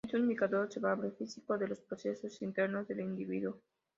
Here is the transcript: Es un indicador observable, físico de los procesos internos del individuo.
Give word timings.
Es 0.07 0.15
un 0.15 0.21
indicador 0.21 0.63
observable, 0.65 1.11
físico 1.11 1.59
de 1.59 1.67
los 1.67 1.79
procesos 1.81 2.41
internos 2.41 2.87
del 2.87 3.01
individuo. 3.01 3.59